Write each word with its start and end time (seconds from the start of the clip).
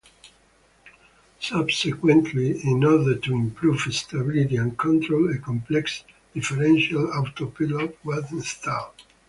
Subsequently, 1.39 2.59
in 2.65 2.83
order 2.83 3.17
to 3.17 3.33
improve 3.33 3.81
stability 3.81 4.55
and 4.55 4.75
control, 4.75 5.31
a 5.31 5.37
complex 5.37 6.03
differential 6.33 7.11
autopilot 7.13 7.95
was 8.03 8.31
installed. 8.31 8.95